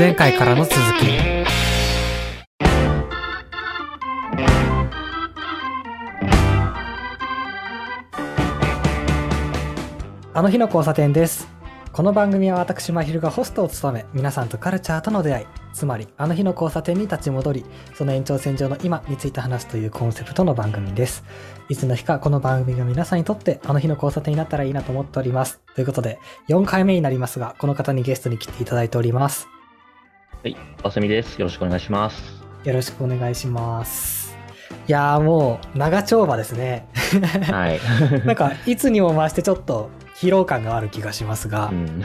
[0.00, 0.80] 前回からの続き。
[10.32, 11.48] あの日の交差点です。
[11.92, 15.46] この番組は私まひるがホストを務め皆さんとカルチャーとの出会い。
[15.74, 21.24] つまりあの日の交差点に立ち戻りその延長線上の今について話すというコンセプトの番組です。
[21.68, 25.60] いつの日かこの番組が皆さんにとってあの日の交差点になったらいいなと思っております。
[25.74, 29.59] ということで4回目になりますがこの方にゲストに来ていただいております。
[30.42, 31.38] はい、あすみです。
[31.38, 32.42] よろしくお願いします。
[32.64, 34.34] よろしくお願いします。
[34.88, 36.88] いやーもう長丁場ですね。
[37.52, 37.80] はい。
[38.24, 42.02] なんかいつにも増してちょっと疲労感がある気がしますが、うん、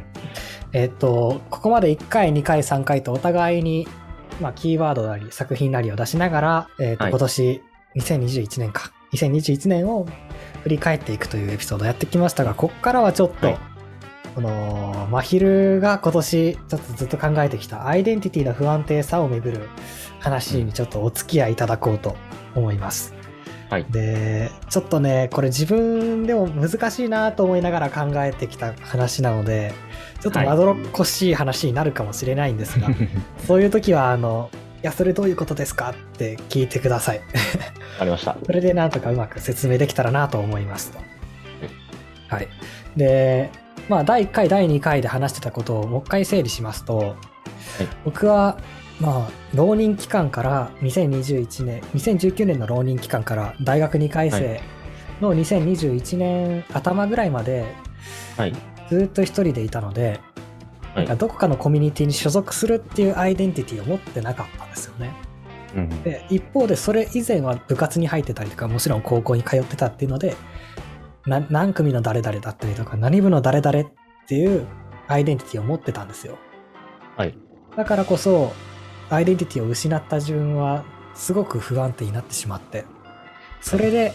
[0.72, 3.86] えっと、ここまで1回、2回、3回とお互いに、
[4.40, 7.12] まあ、キーワードなり作品なりを出しながら、えっと、はい。
[7.12, 7.62] 今年
[7.96, 10.06] 2021年か、2021年を
[10.62, 13.58] 振り返っていくというエピソードをやってきましたが、こっからはちょっと、はい
[14.36, 19.70] この、まひるが今年ちょっとずっと考えてきたアイデンティティの不安定さをめぐる
[20.20, 22.16] 話にちょっとお付き合いいただこうと
[22.54, 23.14] 思います。
[23.70, 23.86] はい。
[23.88, 29.72] で、ちょっとね、これ自分でも難しいなと思いながら考えてきた話なので、
[30.20, 32.88] ちょっとはいまどろっこしい話になるかもしれないんですが、
[33.46, 37.22] そういう時は、あの、いや、それどういうことですかって聞いてください。
[37.98, 38.36] ありました。
[38.44, 40.98] それでなんとかうまく説明できたらなと思いますと。
[42.28, 42.48] はい。
[42.98, 43.50] で、
[43.88, 47.16] まあ、第1回、第2回で話してたことをもう一回整理しますと、
[48.04, 48.58] 僕は、
[49.00, 54.60] まあ、浪人期間から2021年、2019年の浪人期間から大学2回生
[55.20, 57.64] の2021年頭ぐらいまで
[58.36, 58.54] はい。
[58.88, 60.20] ずっと一人でいたので、
[60.94, 65.12] はいどこかのコミュニティに所属するっていうアイデンティティを持ってなかったんですよね。
[65.74, 66.02] うん。
[66.02, 70.36] で一方でそれ以前は部活に入ってたりとかもちろん高校に通ってたっていうのでな
[71.26, 73.84] 何組の誰々だったりとか何部の誰々っ
[74.28, 74.66] ていう
[75.08, 76.38] アイデンティティを持ってたんですよ。
[77.16, 77.36] はい。
[77.76, 78.52] だからこそ
[79.10, 82.84] アイデンティティを失った自分はすごく不安定になってしまって
[83.60, 84.12] それで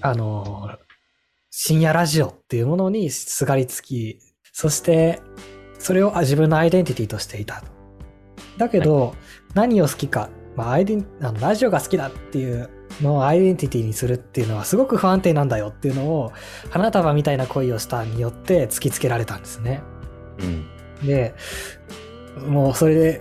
[0.00, 0.78] あの
[1.50, 4.18] 深夜ラジオっていうものにすがりつき
[4.52, 5.20] そして
[5.78, 7.62] それをあ自分のアイデンティティとしていた。
[8.56, 9.14] だけど、
[9.54, 12.68] 何を好きか、まあ、アイデンあのラジオが好きだっていう
[13.00, 16.32] のをアイデンティティにするっていうのはすごく不安定なんだよっていうのを
[16.70, 19.82] 花束みたいな恋をしたによって突きつけられたんですね。
[20.40, 21.06] うん。
[21.06, 21.34] で、
[22.46, 23.20] もうそれで、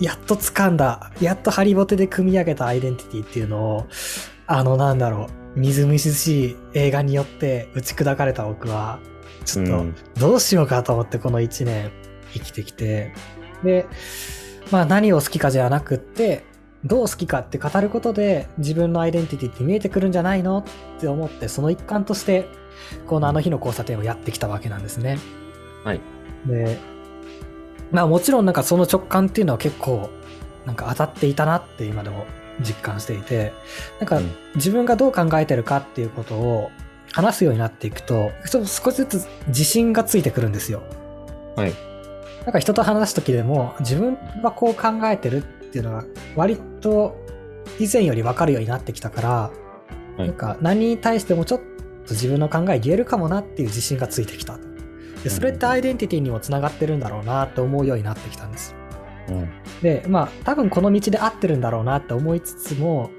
[0.00, 3.86] やっと掴んだ、やっとハリボテで組み上げたアイデンティティっていうのを、
[4.46, 9.00] あのなんだろう、みずみずしい映画によって打ち砕かれた僕は、
[9.44, 11.90] ちょっとうんどうしようかと思ってこの1年
[12.32, 13.12] 生きてきて、
[13.64, 13.86] で、
[14.70, 16.44] まあ何を好きかじゃなくって、
[16.84, 22.48] どう好きかって語ることで自分のアイデンティティって見えてくるんじゃないのって思って、その一環として、
[23.06, 25.18] このあの日の交差点をやってきたわけなんですね。
[25.84, 26.00] はい。
[26.46, 26.78] で、
[27.90, 30.10] まあもちろんなんかその直感っていうのは結構
[30.66, 32.26] なんか当たっていたなって今でも
[32.60, 33.52] 実感していて、
[33.98, 36.70] なんかうん自分がどう考えてるかっていうことを
[37.12, 40.82] 話すようになっていくと、ちょっと少しずつ自信がついてくるんですよ。
[41.56, 41.74] はい。
[42.44, 47.14] なんか人と話す時でも自分はこう考えてるっていうのが割と
[47.78, 49.68] 以前より分かるようになってきたから、はい
[50.18, 51.60] なんか何に対してもちょっ
[52.04, 54.58] と自分の考え言えるかもなっていう自信がついてきた。
[55.22, 58.74] でそれってアイデンティティにもつながってるんだろうなって思うようになってきたんです。
[59.28, 59.48] うん。
[59.80, 63.10] で、まあ多分この道で合ってるんだろうなって思いつつも、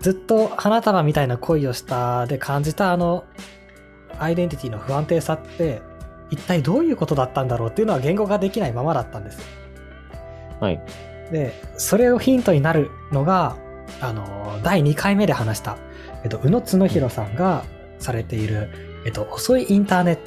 [0.00, 3.24] ずっと花束みたいな恋をしたで感じたあの
[4.18, 5.82] アイデンティティの不安定さって
[6.30, 9.44] 一体どういうことだったんだろうっていうのは言語ができないままだったんですよ。
[10.60, 10.80] はい。
[11.32, 13.56] で、それをヒントになるのが、
[14.00, 15.78] あの、第2回目で話した、
[16.22, 17.64] えっと、宇野角弘さんが
[17.98, 18.68] されている、
[19.04, 20.22] えっと、遅いインターネット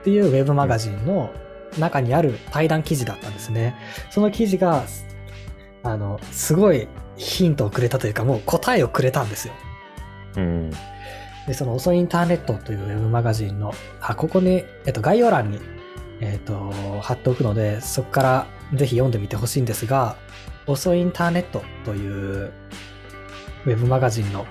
[0.00, 1.32] っていうウェブマガジンの
[1.78, 3.76] 中にある対談記事だったんですね。
[4.10, 4.84] その記事が、
[5.82, 9.54] あの、すごいヒントをくれたというか、もう答えをくれたんですよ。
[10.36, 10.70] うん。
[11.46, 15.60] で、その遅いインターネットというウェブマガジンの、あ、ここに、えっと、概要欄に、
[16.20, 16.70] えっと、
[17.00, 20.16] 貼っておくので、そこからぜひ読んでみてほしいんですが、
[20.66, 22.52] 遅いインターネットという
[23.66, 24.46] ウェブマガジンの、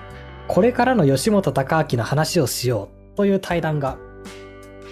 [0.48, 3.98] これからの吉本隆明の話をしようという対談が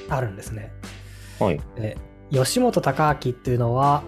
[0.08, 0.73] あるんですね。
[1.38, 1.61] はい。
[1.76, 1.96] で
[2.31, 4.02] 吉本隆明っていうのは、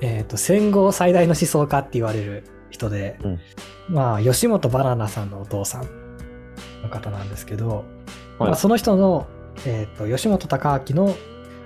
[0.00, 3.40] えっ、と、戦後最大の思想家って言われる人で、うん
[3.88, 5.88] まあ、吉本バナナさんのお父さん
[6.82, 7.84] の方なんですけど、
[8.38, 9.26] はいまあ、その人の、
[9.64, 11.14] えっ、と、吉本隆明の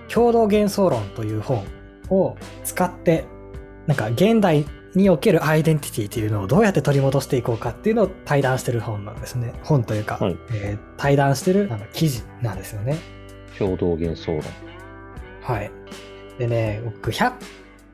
[0.08, 1.64] 共同幻想論という本
[2.10, 3.24] を使って、
[3.86, 9.54] なんか現代におけるアイデンティティっていうのをどうやって取り戻していこうかっていうのを対談してる本なんですね。
[9.62, 12.98] 本というか、はいえー対談してる記事なんですよね。
[13.58, 14.42] 共同幻想論。
[15.42, 15.70] はい。
[16.38, 17.32] でね、僕100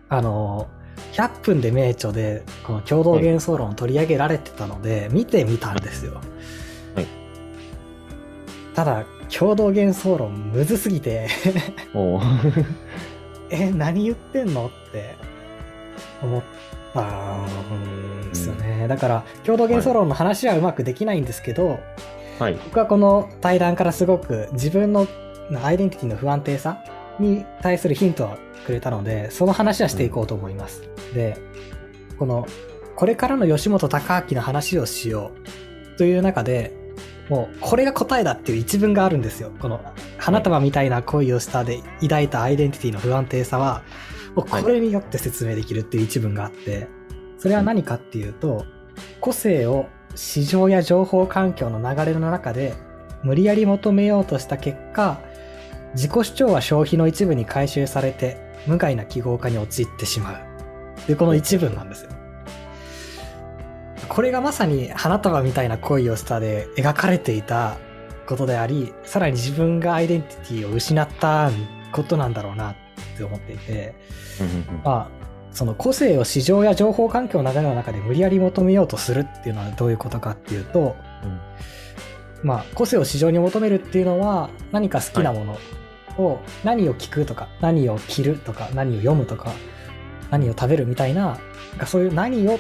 [0.09, 0.69] あの、
[1.13, 6.15] 100分で名著で、この共同幻想論を取り上げられてたので、見てみたんですよ。
[6.95, 7.07] はい
[8.75, 11.29] ただ、共同幻想論むずすぎて
[13.51, 14.67] え、何言ってんの？
[14.67, 15.15] って
[16.23, 16.43] 思っ
[16.93, 18.89] たんですよね。
[18.89, 21.79] だから、共同幻想論の話はうまくできないんですけど、
[22.39, 22.55] はい。
[22.65, 25.07] 僕はこの対談からすごく自分の
[25.63, 26.83] アイデンティティの不安定さ
[27.19, 30.83] に対するヒントをくれたので、その話はしていこうと思います。
[31.15, 31.39] で、
[32.19, 32.47] この、
[32.97, 35.31] これからの吉本隆明の話をしよ
[35.95, 36.73] うという中で、
[37.29, 39.53] もうこれが答えだっていう一文があるんですよ。
[39.59, 39.81] この
[40.19, 43.83] 花束みたいな恋をしたで抱いたアイデンティティの不安定さは、
[44.35, 46.89] もうこれによって説明できるっていう一文があって、
[47.39, 48.65] それは何かっていうと、
[49.21, 52.75] 個性を市場や情報環境の流れの中で
[53.23, 55.21] 無理やり求めようとした結果、
[55.95, 58.37] 自己主張は消費の一部に回収されて
[58.67, 60.37] 無害な記号化に陥ってしまう。
[61.09, 62.11] で、この一文なんですよ。
[64.17, 67.77] これがまさに花束みたいな恋をしたで描かれていた
[68.27, 71.51] ことであり、さらに自分がアイデンティティを失った
[71.93, 72.75] ことなんだろうなっ
[73.19, 73.95] て思っていて、
[74.83, 81.41] まあ、その個性を市場や情報環境の流れの中で無理やり求めようとするっていうのはどういうことかっていうと、うん。
[82.43, 85.59] まあ、個性を市場に求めるっていうのは何か好きなもの
[86.17, 89.53] を何を聞くとか何を着るとか何を読むとか
[90.31, 91.39] 何を食べるみたいな
[91.87, 92.59] そういう何をっ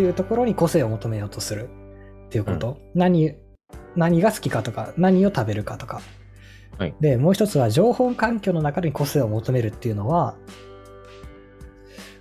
[0.00, 1.68] ていうところに個性を求めようとする
[2.26, 3.34] っていうこと、何
[3.96, 6.00] 何が好きかとか何を食べるかとか、
[6.78, 10.36] はいでもう一つは情報環境の中に個性を求めるっていうのは、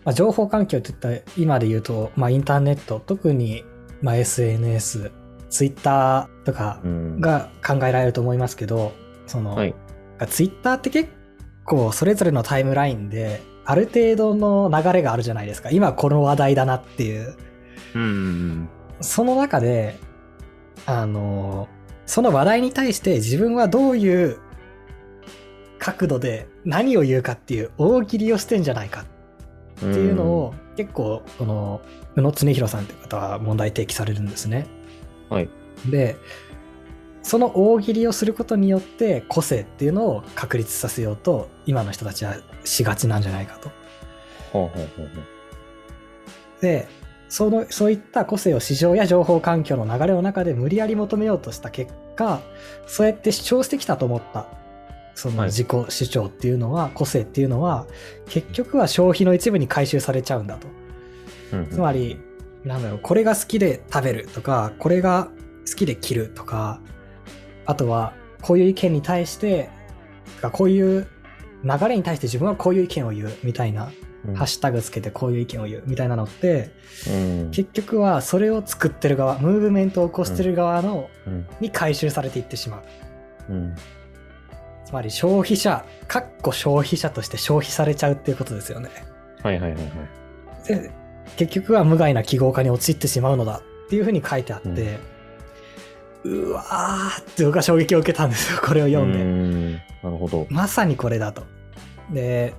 [0.04, 3.64] まあ、情報環境って言ったら今で言うと、まあ、インターネット特に、
[4.02, 5.14] まあ、SNS
[5.50, 8.92] ツイッターとかうんが考えられると思いますけど、
[9.26, 9.74] その、はい。
[10.28, 11.10] ツイッターって結
[11.64, 15.72] 構それぞれのタイムラインである程度の流れがあるじゃないですか。
[15.72, 17.38] 今この話題だなっていう。
[17.95, 18.69] うんうん
[19.01, 19.97] その中で、
[20.86, 21.69] あの、
[22.06, 24.39] その話題に対して自分はどういう
[25.77, 29.06] 角度で何を言うかっていう大喜利をしてんじゃないか
[29.81, 29.91] うん。
[29.91, 31.81] っていうのを結構この
[32.15, 34.68] 宇野恒弘さんっていう方は問題提起されるんですね。
[35.30, 35.50] はい。
[35.89, 36.18] で
[37.21, 43.69] その大喜利をすることによって個性っていうのを確立させようと今の人たちはしがちなんじゃないかと。
[44.51, 46.88] ほうほうほうほうで
[47.30, 52.42] そのそういった個性を市場や情報環境の流れの中で無理やり求めようとした結果
[52.88, 54.48] そうやって主張してきたと思った。
[55.16, 55.48] そのはい。
[55.48, 57.88] 自己主張っていうのは、個性っていうのは
[58.28, 60.68] 結局は消費の一部に回収されちゃうんだと。
[61.52, 61.70] うんうん。
[61.70, 62.20] つまり、
[62.64, 65.30] なんだろう、これが好きで食べるとか、これが
[65.68, 66.80] 好きで着るとか、
[67.66, 69.70] あとは、こういう意見に対して、
[70.54, 71.08] こういう
[71.64, 73.92] 流れに対して自分はこういう意見を言うみたいな、
[74.27, 76.71] うんハッシュタグつけてこういう意見を言うみたいなのって、
[77.07, 82.80] うん結局はそれを作ってる側、ムーブメントを起こしてる側の、うんに回収されていってしま
[83.50, 83.54] う。
[83.54, 83.75] うん
[84.86, 88.89] つまり消費者、かっこ消費者として消費されちゃうっていうことですよね。
[89.44, 89.92] はいはいはいはい。
[90.68, 90.92] で
[91.38, 94.98] 結局は無害な記号化に陥ってしまうのだっていうふうに書いてあって、
[96.24, 100.48] うわーって僕は衝撃を受けたんですよこれを読んで、うんなるほど。
[100.50, 101.44] まさにこれだと
[102.12, 102.54] で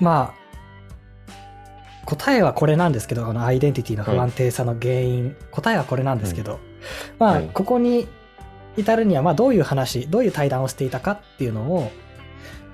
[0.00, 0.40] まあ
[2.06, 6.58] 答えはこれなんですけどこのアイデンティティの不安定さの原因、答えはこれなんですけど、
[7.18, 7.50] まあ、はい。
[7.52, 8.08] ここに
[8.76, 11.90] 至るにはまあどういう話どういう対談をしていたかっていうのを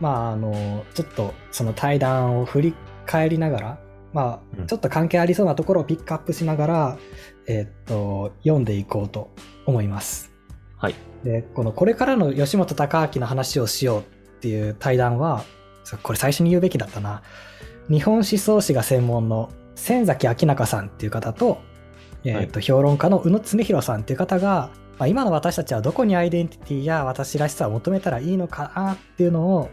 [0.01, 2.75] まああのちょっとその対談を振り
[3.05, 3.79] 返りながら
[4.13, 4.67] まあうん。
[4.67, 6.99] ちょっと関係ありそうなところをピックアップしながら、
[7.47, 9.31] えーっと読んでいこうと
[9.67, 10.33] 思います。
[10.79, 10.95] はい。
[11.25, 14.05] でこのこれからの吉本隆明の話をしようっ
[14.41, 15.45] ていう対談は
[16.03, 17.23] これ最初に言うべきだったな
[17.89, 21.59] 日本思想史が専門の千崎明中さんっていう方と,、
[22.25, 29.71] えーと評論家の宇野恒弘さんっていう方が、まあ、今の私たちはどこにアイデンティティや私らしさを求めたらいいのかなっていうのを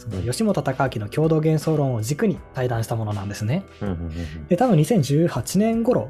[0.00, 3.66] その吉本隆明の共同幻想論を軸に対談したものなんですね。
[4.48, 6.08] で、多分2018年頃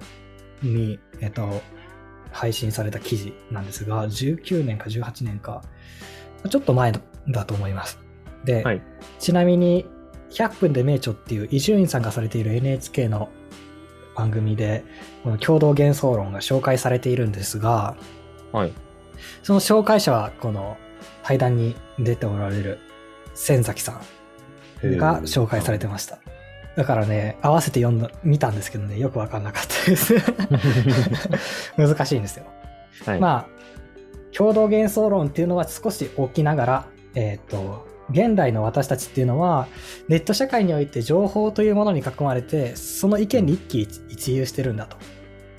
[0.63, 1.61] に、えっと、
[2.31, 5.65] 配信された記事なんですが、19年か18年か、
[6.49, 6.93] ちょっと前
[7.29, 7.99] だと思います。
[8.45, 8.83] で、はい
[9.19, 9.87] ちなみに、
[10.31, 13.31] 100分で名著っていう伊集院さんがされている NHK の
[14.15, 14.85] 番組で、
[15.25, 17.97] この共同幻想論が紹介されているんですが、
[18.53, 18.73] はい。
[19.43, 20.77] その紹介者はこの
[21.23, 22.79] 対談に出ておられる
[23.35, 24.01] 千崎さ
[24.83, 26.19] んが紹介されてました。
[26.77, 30.15] だからね、合わせて読んだ、見たんですけどね、よくわかんなかったです。
[31.77, 32.47] 難しいんですよ。
[33.05, 33.21] はい。
[33.21, 33.47] まあ、
[34.37, 39.67] 共同幻想論っていうのは少し置きながら、えっ、と、現代の私たちっていうのは、
[40.09, 44.97] ネット社会において情報というものに囲まれて、その意見に一喜一憂してるんだと。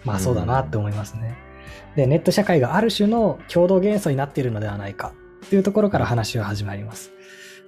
[0.03, 1.38] まあそうだなって思いますね。
[1.96, 5.13] で、ネット社会がある種の共同元素になっているのではないか
[5.46, 7.12] っていうところから話は始まります。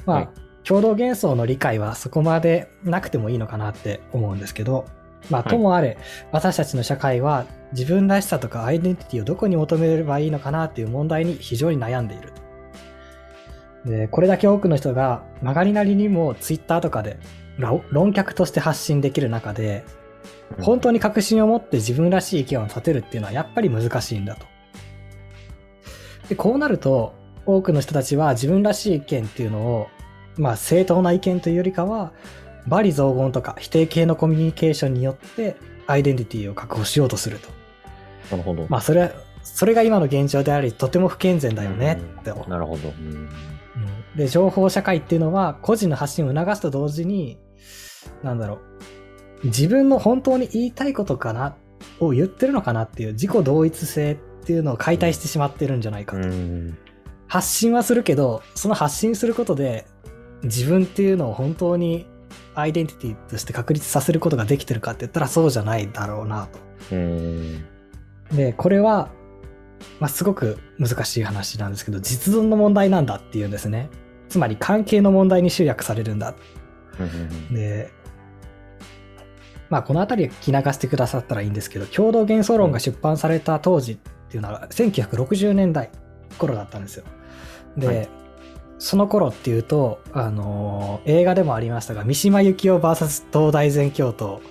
[0.06, 0.30] まあ、はい
[0.64, 4.86] 共同元素の理解はそこまでなくてもいいのかなって思うんですけど、
[5.30, 5.98] まあ、はいともあれ、
[6.32, 12.43] 私たちの社会は自分らしさとかアイデンティティをどこに求めればいいのかなっていう問題に非常に悩んでいると。
[13.86, 17.20] で、これだけ多くの人が曲がりなりにもツイッターとかで
[17.58, 19.84] 論論客として発信できる中で、
[20.62, 24.46] 本当に確信を持って自分らしい意見を立てるっていうのはやっぱり難しいんだと。
[26.30, 27.14] で、こうなると、
[27.46, 29.88] 多くの人たちは自分らしい意見っていうのを、
[30.38, 32.14] まあ正当な意見というよりかは、
[32.68, 37.50] 罵詈雑言とか否定系のコミュニケーションによってアイデンティティを確保しようとすると。
[38.32, 38.66] なるほど。
[38.70, 39.12] まあそれ、
[39.44, 42.50] それが今の現状であり、とても不健全だよねって思う。
[42.50, 42.90] なるほど。
[42.90, 43.53] うんうん
[44.16, 47.40] で、情報社会っていうのは個人の発信を促すと同時に、
[48.24, 48.60] なんだろ
[49.44, 51.56] う、自分の本当に言いたいことかな、
[52.00, 54.16] を言ってるのかなっていう自己同一性っ
[54.46, 56.28] ていうのを解体してしまってるんじゃないかと。
[56.28, 56.78] うん
[57.28, 59.88] 発信はするけど、その発信することで
[60.44, 62.06] 自分っていうのを本当に
[62.54, 66.60] アイデンティティとして確立させることができてるかって言ったらそうじゃないだろうなと。
[66.96, 67.66] うん
[68.32, 69.10] で、これは、
[70.00, 73.90] まあ、すごく難しい話なんですけど、実存の問題なんだっていうんですね。
[74.34, 76.34] つまり関係の問題に集約されるんだ。
[77.00, 77.92] うんで、
[79.70, 83.98] まあこのあたりは聞き流してくださったらいいんですけど、共同幻想論が出版された当時っ
[84.30, 85.92] ていうのは1960年代
[86.40, 87.06] 頃だったんですよ。
[87.78, 88.10] で、はい
[88.80, 94.42] その頃っていうと、あのー映画でもありましたが、三島由紀夫 VS 東大全教頭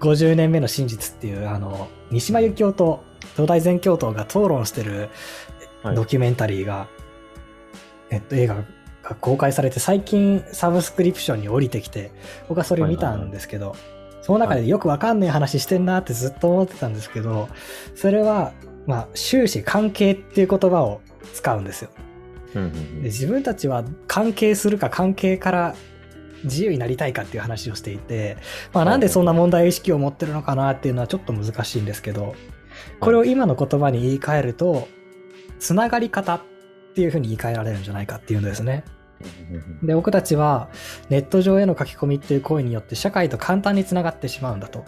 [0.00, 5.10] 50年目の真実っていう、あの、三島由紀夫と東大全教頭が討論してる
[5.82, 6.88] はいドキュメンタリーが、
[8.08, 8.64] えっと、映画
[9.08, 12.10] が公開されて、最近サブスクリプションに降りてきて、
[12.48, 13.76] 僕はそれ見たんですけど、
[14.22, 17.48] その中でよくわかんない話してんなってずっと思ってたんですけど、
[17.94, 18.52] それは、
[18.86, 21.00] まあ、終始関係っていう言葉を
[21.32, 21.90] 使うんですよ。
[22.54, 25.74] うんうんで自分たちは関係するか関係から
[26.44, 28.36] 自由になりたいかっていう話をしていて、
[28.72, 32.34] まあ、なんでそんな問題意識を持ってるのかなっていうのはちょっと難しいんですけど
[33.00, 34.88] これを今の言葉に言い換えると
[35.58, 36.40] つながり方っ
[36.94, 38.84] ていうふうに言い換えられるんじゃないかっていうんですね。
[39.82, 40.68] で僕たちは
[41.08, 44.84] ネット上への書き込みっていう行為によって社会と簡単につながってしまうんだと。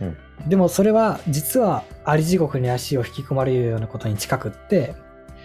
[0.00, 4.94] うんでもそれは実はあり地獄に足を引き込まれるようなことに近くって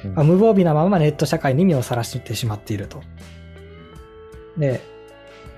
[0.05, 3.01] うんまあ無防備なままネット社会に身をさらしてしまっていると。
[4.57, 4.81] で、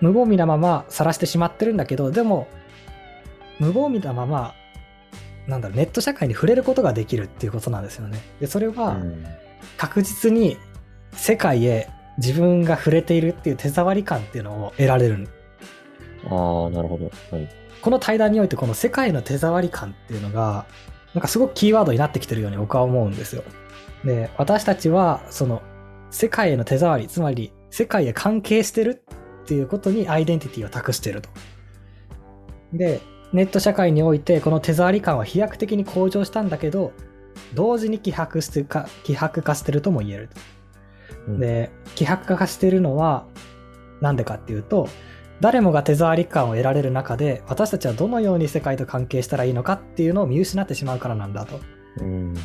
[0.01, 2.47] 無防備なままさらしてしまってるんだけど、でも、
[3.59, 4.53] 無防備なまま、
[5.47, 8.19] なんだろう、ネット社会に触れることができるっていうことなんですよね。
[8.39, 9.25] で、それはうん
[9.77, 10.57] 確実に
[11.11, 15.27] 世界へ自分が触れているっていう手触り感っていうのを得られる。
[16.29, 17.05] ああ、なるほど。
[17.31, 17.49] はい。
[17.81, 20.65] この対談においてこの世界の手触り感っていうのが、
[21.13, 23.43] なんかすごくキーワードになってきてるように僕は思うんですよ。
[24.03, 25.61] で、私たちは、その、
[26.11, 29.01] 世界への手触り、つまり、世界へ関係してる
[29.43, 31.29] っていうことにアイデンティティを託してると。
[32.73, 33.01] で、
[33.33, 36.91] ネット社会において、この手触り感は飛躍的に向上したんだけど、
[37.53, 40.54] 同時に希薄してか、希薄化してるとも言えると。
[41.27, 43.25] うんで、希薄化してるのは、
[44.01, 44.87] なんでかっていうと、
[45.41, 51.59] 誰もが手触り感を得られる中で、私たちはどのように世界と関係したらいいのかっていうのを見失ってしまうからなんだと。
[51.99, 52.33] うん。
[52.33, 52.39] な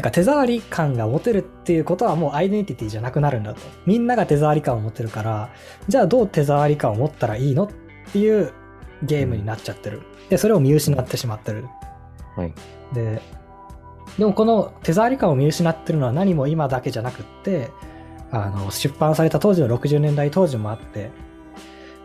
[0.00, 3.60] んか手触り感が持てるっていうことはもうアイデンティティじゃなくなるんだと。
[3.86, 5.50] みんなが手触り感を持ってるから、
[5.88, 7.68] じゃあどう手触り感を持ったらいいのっ
[8.12, 8.52] ていう
[9.02, 10.02] ゲームになっちゃってる。
[10.28, 11.64] で、それを見失ってしまってる。
[12.36, 12.52] はい。
[12.94, 13.20] で、
[14.18, 17.70] でもこの手触り感を見失ってるのは何も今だけじゃなくって、
[18.30, 21.10] あの、出版された当時の60年代当時もあって、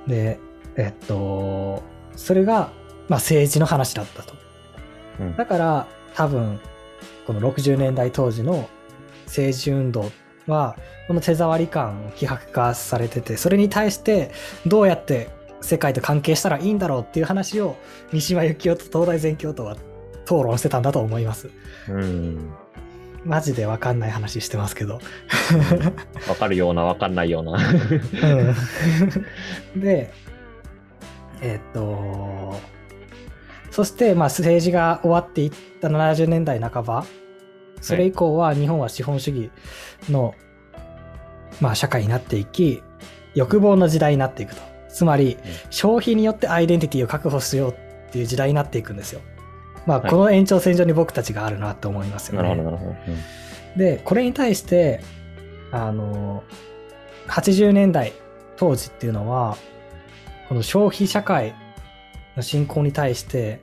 [0.08, 0.40] で、
[0.76, 1.84] えっと、
[2.16, 2.72] それが、
[3.08, 4.34] まあ政治の話だったと。
[5.20, 6.60] うんだから多分、
[7.28, 8.70] この60年代当時の
[9.26, 10.12] 政治運動
[10.48, 10.76] は、
[11.08, 14.32] この手触り感を希薄化されてて、それに対して
[14.66, 15.30] どうやって
[15.62, 17.78] 世界と関係したらいいんだろうっていう話を
[18.12, 19.78] 三島由紀夫と東大全教頭は
[20.26, 21.50] 討論してたんだと思います。
[21.90, 22.52] うん。
[23.24, 25.00] マジでわかんない話してますけど。
[26.28, 27.54] わかるような、わかんないような。
[27.54, 30.12] うんで、
[31.42, 32.60] えっと、
[33.70, 37.06] そして、まあ、政治が終わっていった70年代半ば、
[37.80, 39.52] それ以降は日本は資本主義
[40.10, 40.36] の、
[41.60, 42.82] まあ、社会になっていき、
[43.34, 44.62] 欲望の時代になっていくと。
[44.90, 45.38] つまり、
[45.70, 49.22] 消費によってアイデンティティを確保しようっていう時代になっていくんですよ。
[49.86, 52.50] まあ、はいこの延長線上に僕たちがあるなと思いますよね。
[52.50, 52.96] なるほど、なるほど。
[53.78, 55.02] で、これに対して、
[55.72, 56.44] あの、
[57.28, 58.14] 80年代
[58.58, 59.58] 当時っていうのは、
[60.50, 61.56] この消費社会
[62.36, 63.62] の進行に対して、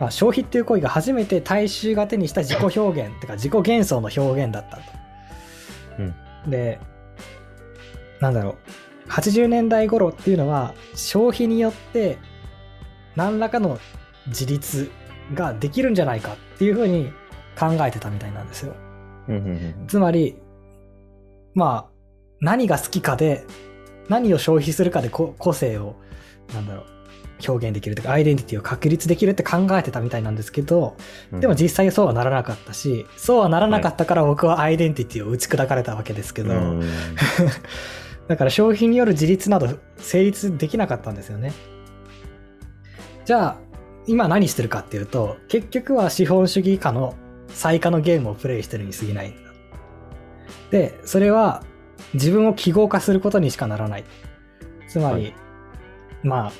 [0.00, 4.98] まあ、消費っていう行為が初めて大衆が手にした自己表現ってか自己幻想の表現だったと。
[6.48, 6.78] で、
[8.20, 8.56] なんだろ
[9.06, 12.18] う、80年代頃っていうのは消費によって
[13.16, 13.78] 何らかの
[14.26, 14.90] 自立
[15.34, 17.12] ができるんじゃないかっていうふうに
[17.58, 18.74] 考えてたみたいなんですよ。
[19.86, 20.36] つまり、
[21.54, 21.92] まあ、
[22.40, 23.44] 何が好きかで、
[24.08, 25.96] 何を消費するかでこ個性を、
[26.54, 26.86] なんだろう、
[27.46, 30.96] 表現できるとか、アイデンティティを確立できるって考えてたみたいなんですけど、
[31.32, 31.40] うん。
[31.40, 36.82] でも実際そうはならなかったし、そうはならなかったから僕はアイデンティティを打ち砕かれたわけですけど、うん
[38.28, 41.54] だから消費による自立など成立できなかったんですよね。
[43.24, 43.67] じゃあ、
[44.08, 47.14] 今何してるかっていうと、結局は資本主義以下の
[47.48, 49.34] 最下のゲームをプレイしてるに過ぎない。
[50.70, 51.62] で、それは
[52.14, 54.04] 自分を記号化することにしかならない。
[54.88, 55.34] つまり、はい
[56.22, 56.52] まあ、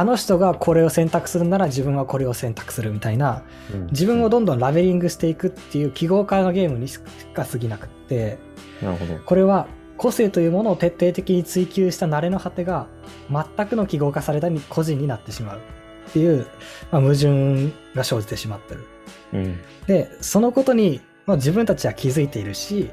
[0.00, 3.42] あの人がこれを選択するなら自分はこれを選択するみたいな、
[3.74, 6.98] うん自分をどんどんラベリングしていくっていう記号化のゲームにし
[7.34, 8.38] か過ぎなくって、
[8.82, 9.16] なるほど。
[9.24, 12.86] これは個性というものを徹底的に追求した慣れの果てが
[13.30, 15.60] 全くの記号化された個人になってしまう
[16.08, 16.46] っていう、
[16.90, 18.86] まあ、矛盾が生じてしまってる。
[19.32, 19.58] うん。
[19.86, 22.90] で、そのことに、まあ、自分たちは気づいているし、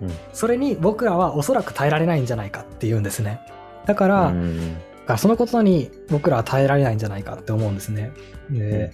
[0.00, 3.40] うんそれに僕らはおそらく耐えられないんじゃないかっていうんですね。
[3.84, 4.76] だから、うん
[5.16, 8.12] そのことに僕らは耐えられないんじゃないかって思うんですね。
[8.50, 8.92] で、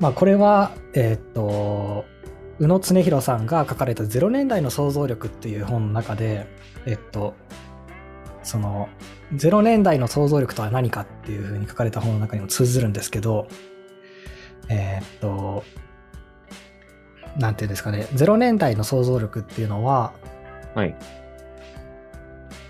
[0.00, 2.04] まあこれは、えーっと、
[2.60, 6.46] 宇野恒弘さんが書かれた0年代の想像力っていう本の中で、
[6.84, 7.34] えっと、
[8.42, 8.90] その、
[9.34, 13.48] 0年代の想像力とは何かっていうふうに書かれた本の中にも通ずるんですけど、
[14.68, 15.64] えーっと、
[17.38, 20.12] なんていうんですかね、0年代の想像力っていうのは、
[20.74, 20.94] はい。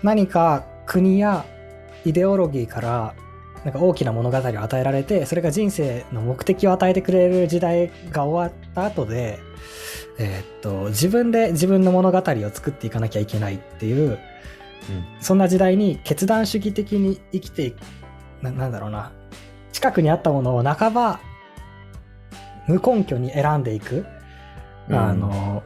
[0.03, 1.45] 何か国や
[2.05, 3.15] イデオロギーから
[3.63, 9.39] なんか大きな物語を与えられてそれが人生の目的を与えてくれる時代が終わった後で、
[10.17, 14.19] えーっと自分で自分の物語を作っていかなきゃいけないっていう
[15.19, 17.79] そんな時代に決断主義的に生きていく
[18.41, 19.11] ななんだろうな。
[19.71, 21.19] 近くにあったものを半ば
[22.67, 24.05] 無根拠に選んでいく、
[24.89, 24.95] うん。
[24.95, 25.63] あの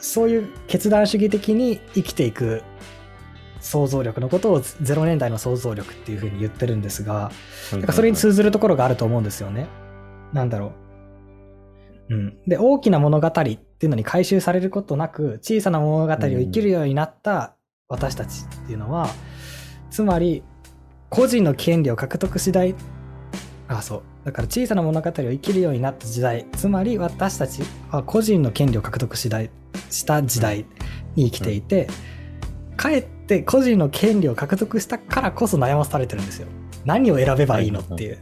[0.00, 2.62] そういう決断主義的に生きていく
[3.60, 7.30] 想像力のことを0年代の想像力っていうふうに言ってるんですが、
[7.72, 7.78] うん。
[7.80, 9.68] なんかそれに通ずるところがあると思うんですよね。
[10.32, 10.72] なんだろ
[12.08, 12.14] う。
[12.14, 12.38] うん。
[12.46, 17.56] で、大きな物語っていうのに回収されることなく、小さな物語を生きるようになった
[17.88, 19.08] 私たちっていうのは、
[19.90, 20.42] つまり、
[21.08, 22.74] 個人の権利を獲得し代、
[23.68, 24.02] あ、そう。
[24.24, 29.50] だから小さな物語を生きるようになった時代、つまり私たちは個人の権利を獲得し代
[29.90, 30.66] した時代
[31.14, 31.88] に生きていて、
[32.80, 36.48] かえって個人の権利を獲得したからこそ悩まされてるんですよ。
[36.86, 38.12] 何を選べばいいのっていう。
[38.12, 38.20] はい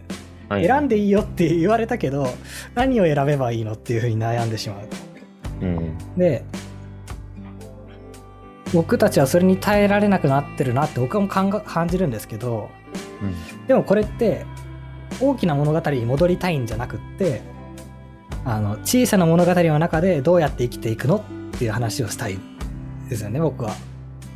[0.67, 2.27] 選んでいいよって言われたけど、
[2.75, 4.89] 何を選べばいいのっていうふうに悩んでしまう。
[5.61, 5.99] うん。
[6.17, 6.43] で、
[8.73, 11.53] 僕たちはそれに耐えられなくなってるなって僕も感
[11.89, 12.71] じるんですけど、
[13.67, 14.47] でもこれって
[15.21, 17.43] 大きな物語に戻りたいんじゃなくって、
[18.47, 22.39] あの、小さな物語の中でどうやって生きていくのっていう話をしたい
[23.11, 23.73] ですよね、僕は。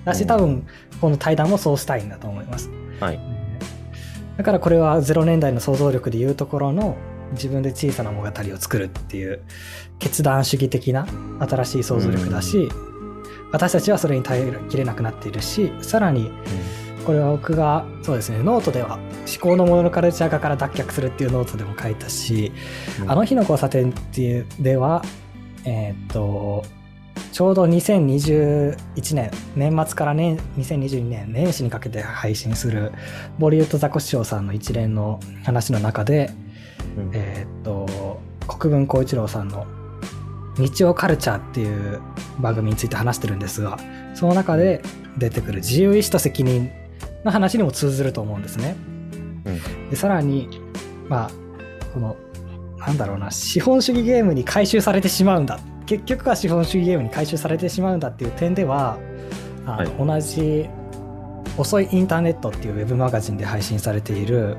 [0.05, 0.27] だし、うん。
[0.27, 0.67] 多分、
[1.01, 2.71] この対談もそうしたいんだと思います。
[3.01, 3.21] はい。
[4.37, 6.97] だからこれは0年代の想像力でいうところの
[7.33, 9.43] 自分で小さな物語を作るっていう
[9.99, 11.07] 決断主義的な
[11.41, 12.69] 新しい想像力だし、
[13.53, 16.33] 私たちはそれに耐えきれなくなっているしさらに
[17.05, 19.07] これは僕がそうですねノートでは思
[19.41, 22.53] 考のモノカルチャー化から脱却するっていうノートでも書いたし、
[23.07, 25.03] あの日の交差点っていうでは
[25.65, 26.65] えーっと
[27.33, 32.93] ちょうど2021年年末から年2022年年始にかけて配信する
[33.39, 36.31] ボリュートザコシショウさんの一連の話の中で、
[36.97, 37.11] うん。
[37.15, 39.67] えーっと国分光一郎さんの
[40.59, 42.01] 「日曜カルチャー」っていう
[42.41, 43.79] 番組について話してるんですが
[44.15, 44.83] その中で
[45.17, 46.71] 出てくる自由意志と責任
[47.25, 48.77] の話にも通ずると思うんですね。
[49.45, 49.91] うん。
[49.91, 50.49] でさらに
[51.09, 51.31] まあ
[51.95, 52.17] この
[52.79, 58.99] なんだろうな資本主義ゲームに回収されてしまうんだ結局は資本主義ゲームに回収されてしまうんだっていう点では
[59.67, 60.69] あの、同じ
[61.59, 64.57] 「遅いインターネット」っていうウェブマガジンで配信されている、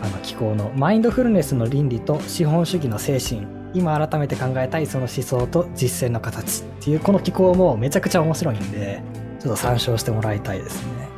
[0.00, 3.46] あの機構の「マインドフルネスの倫理と資本主義の精神。
[3.74, 9.00] 今改めて考えたいその思想と実践の形」っていうこの機構もめちゃくちゃ面白いんで
[9.40, 11.08] ちょっと参照してもらいたいですね。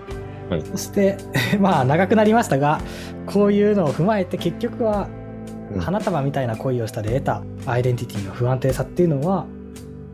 [0.51, 0.63] はい。
[0.63, 1.17] そして
[1.59, 2.81] まあ長くなりましたが
[3.27, 5.24] こういうのを踏まえて結局はうん
[5.79, 9.47] 花束みたいな恋をしたで得たアイデンティティの不安定さっていうのは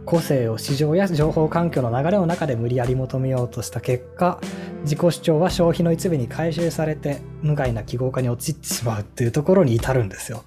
[0.06, 4.40] 個性を市場や情報環境の流れの中で無理やり求めようとした結果
[4.82, 10.44] 自己主張は消費の一部に回収されて無害な記号化に陥ってしまうっていうところに至るんですよ。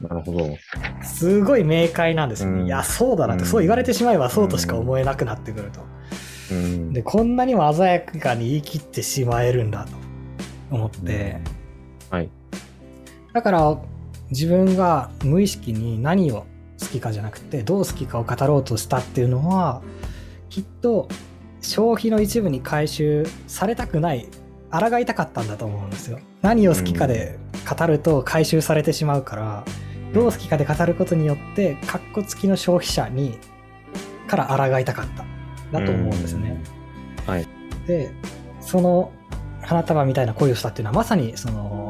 [0.00, 0.56] なるほど。
[1.02, 2.60] すごい明快なんですよね。
[2.60, 5.80] うんいやそうだなって、うんそう言われてしまえばそうとしか思えなくなってくると。
[6.52, 6.92] うん。
[6.92, 9.92] でこんなにも鮮やかに言い切ってしまえるんだと
[10.70, 11.40] 思って、
[12.10, 12.30] はい。
[13.32, 13.76] だから
[14.34, 16.44] 自分が無意識に何を
[16.80, 19.80] 好きかじゃなくてどう好きかを語ろうとしたっていうのは
[20.50, 21.08] きっと
[21.60, 24.28] 消費の一部に回収されたくない
[24.70, 27.38] 抗いたかったんだと思うんですよ何を好きかで
[27.78, 29.64] 語ると回収されてしまうから
[30.12, 33.38] どう好きかで語ることによってカッコ付きの消費者に
[34.26, 35.24] から抗いたかった
[35.78, 36.60] だと思うんですね、
[37.26, 37.32] うん。
[37.32, 37.46] はい。
[37.86, 38.10] で
[38.60, 39.12] その
[39.62, 41.83] 花束みたいな恋をしたっていうのはまさにその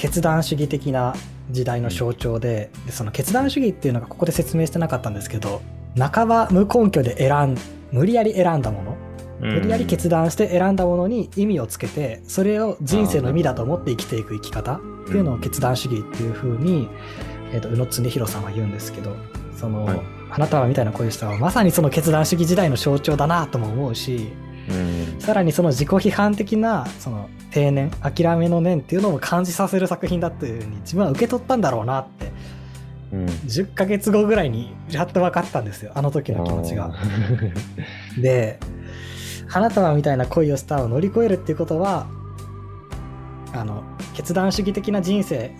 [0.00, 1.14] 決断主義的な
[1.50, 5.60] 時代の象徴で,、でその決断主義っていうのがここで説明してなかったんですけど
[5.98, 7.58] 半ば無根拠で選ん
[7.92, 8.96] 無理やり選んだもの
[9.40, 16.88] 無理やり決断して選んだものに意味をつけてそれを人生の意味だと思って生きていく生き方っていうのを決断主義っていう風に、
[17.52, 19.14] えー、と宇野恒弘さんは言うんですけど
[19.54, 24.49] その、はい花束みたいな恋をしたはまさにその決断主義時代の象徴だなとも思うしうん。
[25.18, 32.32] さらにその自己批判的なその定年諦めの念っていうのも感じさせる作品だっていうふうに自分は受け取ったんだろうなって
[33.12, 33.26] うん。
[33.26, 36.94] 10ヶ月後ぐらいにやっと分かったんですよあの時の気持ちが。
[38.20, 38.58] で
[39.48, 42.06] 花束みたいな恋をしたを乗り越えるっていうことは
[43.52, 43.82] あの
[44.14, 45.52] 決断主義的な人生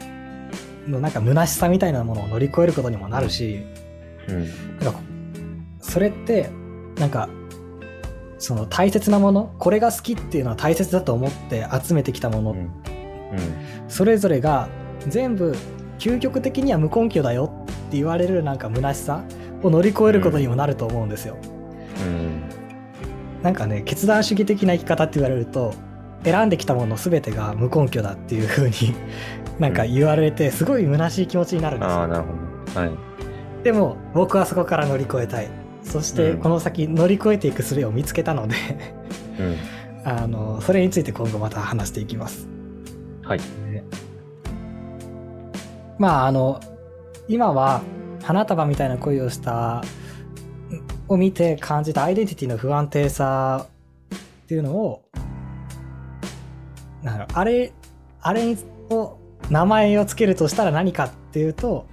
[0.87, 3.65] のなんか虚しさみたいなものを乗り越えることにもなるし
[4.29, 4.79] うん。
[4.79, 5.01] なんか
[5.81, 6.51] それって
[6.99, 7.29] なんか
[8.41, 12.71] その大切なものこれが好きっていうのは大切だと思って集めてきたもの、うん。
[13.87, 14.69] それぞれが
[15.07, 15.55] 全部
[15.99, 19.23] 究極的には無根拠だよって言われるなんか虚しさ
[19.63, 21.37] を乗り越えることにもなると思うんですよ。
[22.03, 22.43] うん。
[23.43, 25.75] なんかね決断主義的な生き方って言われると
[26.25, 28.95] 選んできたもの全てが無根拠だっていう風に
[29.59, 32.09] なんか言われてすごい虚しい気持ちになるんですよ。
[32.09, 32.29] なるほ
[32.75, 32.81] ど。
[32.81, 32.91] はい。
[33.65, 35.60] でも僕はそこから乗り越えたい。
[35.83, 38.55] そしてうんこの先乗り越えていく術を見つけたので
[39.39, 39.57] うん。
[40.03, 42.49] あのそれについて今後また話していきます。
[43.23, 43.41] はい。
[45.99, 46.61] まああの
[47.29, 47.83] 今は
[48.23, 49.83] 花束みたいな恋をした
[51.09, 53.67] を見て感じたアイデンティティの不安定さ
[54.15, 55.03] っていうのを
[57.03, 57.73] なあれ
[58.23, 58.57] あれ
[58.91, 59.19] を
[59.51, 61.87] 名前をつけるとしたら何かっていうと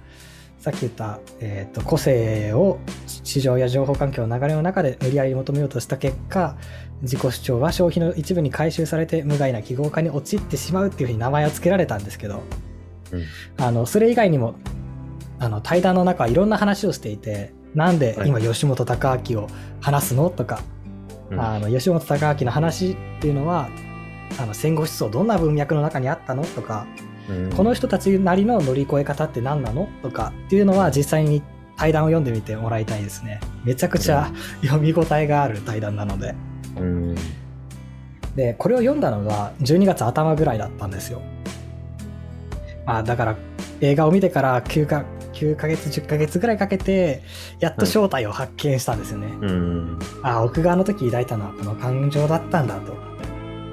[0.58, 2.78] さっき言った、えー、と個性を
[3.28, 6.56] 市場や情報環境の流れの中で無理やり求めようとした結果
[7.02, 12.42] 自己主張は消費の一部に回収されて無害な記号化に陥ってしまうっていうふうに名前を付けられたんですけど
[13.12, 13.24] うん。
[13.58, 14.54] あのそれ以外にも
[15.38, 19.48] あの対談の中はいろんな話をしていてなんで今吉本隆明を
[19.82, 20.62] 話すのとか、
[21.30, 21.40] うん。
[21.40, 23.68] あの吉本隆明の話っていうのは
[24.40, 26.86] あの戦後思想どんな文脈の中にあったのとか、
[27.28, 27.52] うん。
[27.52, 31.42] この人たちなりの乗り越え方って何なのとかっていうのは実際に
[31.78, 34.30] 対談を読んでみてもらいたいですねめちゃくちゃ
[34.62, 36.34] 読み応えがある対談なので
[36.76, 37.14] うん。
[38.34, 41.22] でこれを読んだのが12月頭ぐらいだったんですよ
[42.84, 43.36] まあだから
[43.80, 47.22] 映画を見てから9か9ヶ月10ヶ月ぐらいかけて
[47.60, 49.98] やっと正体を発見したんですよね、うん。
[50.22, 52.92] あ奥側の時抱いたのはこの感情だったんだと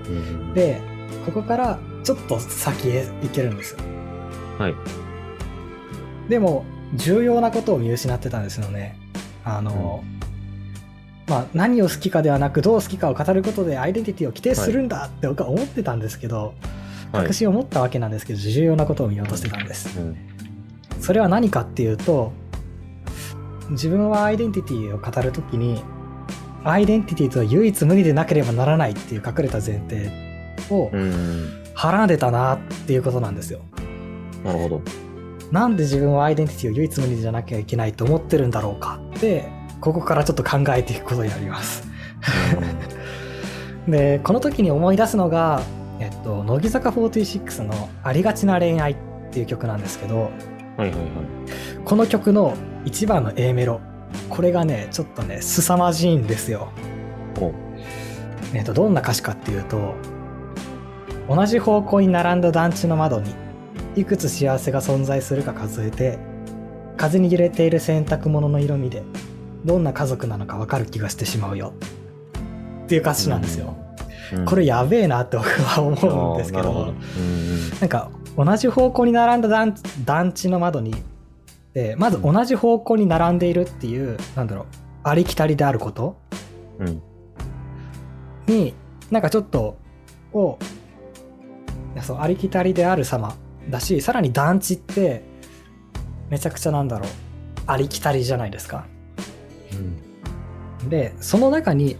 [0.07, 0.53] うん。
[0.53, 0.79] で
[1.25, 3.79] ここからちょっと先へ行けるんですよ
[4.59, 4.75] はい。
[6.29, 6.65] でも
[6.95, 8.97] 重要なことを見失ってたんですよね。
[9.43, 10.03] あの、
[11.27, 16.53] まあ何を好きかではなくどう好きかを語ることでアイデンティティを規定するんだって僕は思ってたんですけど、
[17.11, 17.23] はい。
[17.23, 19.99] 確信を持ったわけなんですけど重要なことを見落としてたんです。
[19.99, 20.17] うん。
[20.99, 22.31] それは何かっていうと
[23.71, 25.83] 自分はアイデンティティを語るときに
[26.63, 30.09] アイデンティティとは唯一無二でなければならないっていう隠れた前提
[30.69, 31.63] をうん。
[31.73, 33.59] はらんでたなっていうことなんですよ。
[34.43, 34.81] なるほど。
[35.51, 41.87] なんで自分はアイデンティティを唯一無二じゃなきゃいけないと思ってるんだろうかってここからちょっと考えていくことになります。
[43.87, 45.61] でこの時に思い出すのが、
[45.99, 48.95] えっと、乃木坂46の「ありがちな恋愛」っ
[49.29, 50.31] ていう曲なんですけどはい
[50.79, 50.99] はいはい。
[51.85, 53.81] この曲の一番の A メロ
[54.29, 56.69] これがねちょっとね凄まじいんですよ。
[57.39, 57.51] お。
[58.53, 59.93] えっとどんな歌詞かっていうと
[61.29, 63.44] 同じ方向に並んだ団地の窓に
[63.95, 66.19] いくつ幸せが存在するか数えて
[66.97, 69.03] 風に揺れている洗濯物の色味で
[69.63, 71.73] どんな家族なのか分かる気がしてしまうよ。
[72.85, 73.75] っていう歌詞なんですよ、
[74.33, 74.45] うん。
[74.45, 76.95] これやべえなって僕は思うんですけどなん。
[77.79, 80.93] なんか同じ方向に並んだ団団地の窓に
[81.73, 84.65] で、まず同じ方向に並んでいるっていう、なんだろう、
[85.03, 86.17] ありきたりであること？
[86.79, 87.01] うん。
[88.47, 88.73] に、
[89.11, 89.77] なんかちょっと、
[90.31, 90.57] を、
[92.01, 93.35] そう、ありきたりである様
[93.69, 95.23] だし、さらに団地って、
[96.29, 97.09] めちゃくちゃなんだろう、
[97.67, 98.85] ありきたりじゃないですか。
[100.81, 100.89] うん。
[100.89, 101.97] で、その中に、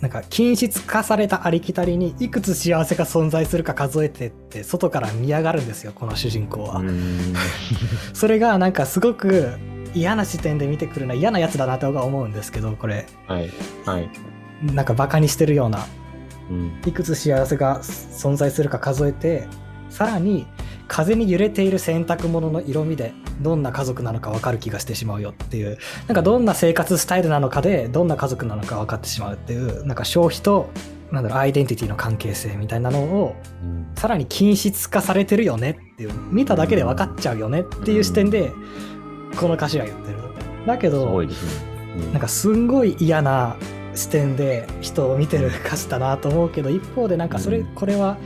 [0.00, 7.32] なんか均質化されたありきたりにいくつ幸せが存在するか数えてって外から見上がるんですよこの主人公は、うん。
[8.12, 9.54] それがなんかすごく
[9.94, 13.50] 嫌な視点で見てくるな嫌なやつだなとは思うんですけどこれはい。
[13.86, 14.10] はい。
[14.74, 15.86] なんかバカにしてるような
[16.50, 16.82] うん。
[16.86, 19.48] いくつ幸せが存在するか数えて
[19.88, 20.46] さらに
[20.88, 25.78] 風に揺れている洗濯物の色味でどんな家族なのか分かる気がしてしまうよっていう。
[26.06, 30.70] なんかどんな生活スタイルなのかでどんな家族なのか分かってしまうっていうなんか消費と
[31.10, 33.86] なんだろうアイデンティティの関係性みたいなのをうん。
[33.96, 38.52] さらに均質化されてるよねっていう見ただけで分かっちゃうよねっていう視点で
[39.40, 40.18] この歌詞は言ってる。
[40.66, 41.22] だけすど
[42.12, 43.56] なんかすんごい嫌な
[43.94, 47.74] 視点で人を見てる歌詞だなと思うけど一方でなんかそれ、うん。
[47.74, 48.16] これは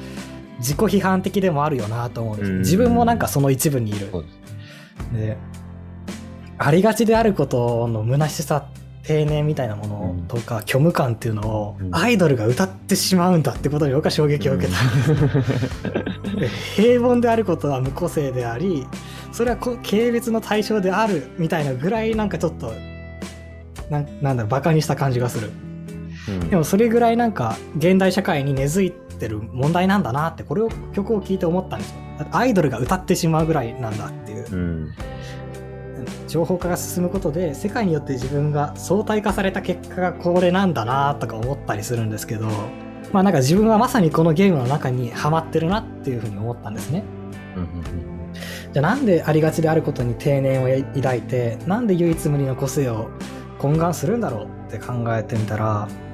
[0.58, 2.58] 自己批判的でもあるよなと思うんです、うん。
[2.60, 4.10] 自分もなんかその一部にいる。
[5.12, 5.36] で
[6.58, 8.66] ありがちであることの虚しさ
[9.04, 11.94] 定年みたいなものとか、虚無感っていうのをうん。
[11.94, 14.78] アイドルが歌ってしまうんだってことに僕は衝撃を受けた、
[16.38, 18.86] で平凡であることは無個性であり
[19.32, 22.72] それはこ軽蔑の対象であるみたいなぐらいなんかちょっと
[23.88, 25.50] なんなんだろうバカにした感じがする。
[26.28, 26.50] うん。
[26.50, 31.96] でもそれぐらいなんか現代社会に根付いてる問題なんだなってこれを曲を聴いて思ったんですよ
[32.30, 34.94] アイドルが歌ってしまうぐらいなんだっていううん。
[36.26, 42.46] 情報化が進むことで世界によって自分が相対化された結果がこれなんだなとか思ったりするんですけど
[43.12, 47.04] まあなんか自分はまさにこのゲームの中にハマってるなっていうふうに思ったんですね
[47.56, 47.68] うん。
[48.72, 53.10] じゃあなんでありがちであることに定年を抱いてなんで唯一無二の個性を
[53.58, 56.07] 懇願するんだろうって考えてみたらうん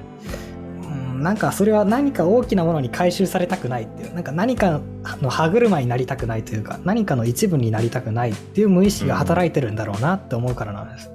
[1.24, 4.82] なんかそれは何か大きなものに回収されたくないっていうなんか何か
[5.22, 11.10] の歯車になりたくないというか何かの一部になりたくないっていう無意識が働いてるんだろうなって思うからなんです。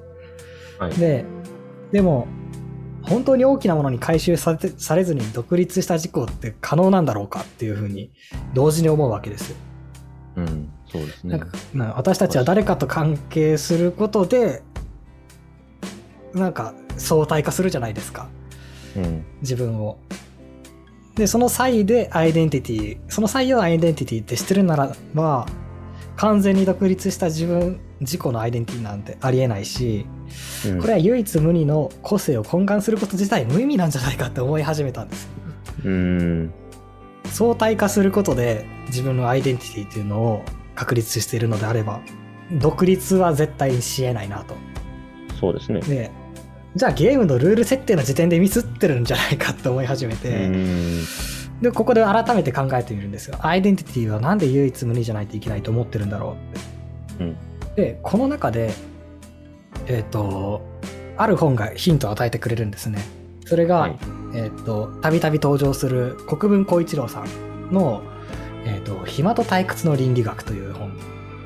[0.80, 0.94] はい。
[0.96, 1.26] で
[1.92, 2.28] でも
[3.04, 8.12] 本当に大きなものに回収されてされずに独立した事故って可能なんだろうかっていうふうに
[8.56, 9.58] 同時に思うわけですよ。
[10.38, 10.72] うん。
[10.92, 11.58] そうですねなんか。
[11.76, 14.64] な私たちは誰かと関係することで
[16.34, 18.28] なんか相対化するじゃないですか
[18.96, 19.26] うん。
[19.42, 19.98] 自分を。
[21.16, 25.48] でその際でアイデンティティその際をアイデンティティってしてるならば
[26.16, 30.06] 完全に独立した自分自己のアイデンティティなんてありえないし
[30.66, 35.30] うんこれは唯一無二の個性を懇願すること自体無意味なんじゃないかって思い始めたんです。
[35.84, 36.54] うん。
[37.26, 40.44] 相対化することで自分のアイデンティティっていうのを
[40.76, 42.02] 確立しているのであれば
[42.54, 44.56] 独立は絶対にしえないなと。
[45.40, 45.82] そうですね。
[45.82, 46.12] で
[46.76, 51.04] じゃあゲームのルール設定の時点でミスってるんじゃないかって思い始めうて、ん。
[51.62, 57.24] でここで改めて考えてみるんですよアイデンティティはなんで唯一無二じゃないといけないと思ってるんだろうって。
[57.24, 57.36] うん
[57.76, 58.74] でこの中で
[59.88, 60.62] えっ、と
[61.18, 63.00] ある本がヒントを与えてくれるんですね。
[63.46, 63.98] それが、はい
[64.36, 68.04] えっ、とたびたび登場する国分光一郎さんの
[68.66, 70.92] 「えっと暇と退屈の倫理学」という本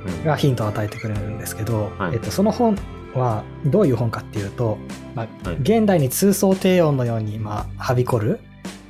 [0.06, 2.78] うんがヒントを与えてくれるんですけど、はいえっとその本
[3.16, 4.78] はどういう本かっていうと、
[5.16, 5.58] まあはい。
[5.58, 8.40] 現代に通奏低音のように、まあ、はびこる